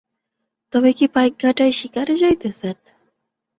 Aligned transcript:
তবে 0.73 0.89
কি 0.93 1.05
পাইকঘাটায় 1.07 1.73
শিকারে 1.79 2.15
যাইতেছেন? 2.15 2.75